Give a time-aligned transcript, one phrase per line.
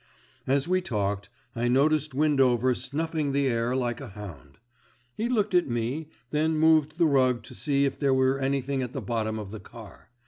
[0.47, 4.57] As we talked I noticed Windover snuffing the air like a hound.
[5.15, 8.93] He looked at me, then moved the rug to see if there were anything at
[8.93, 10.09] the bottom of the car.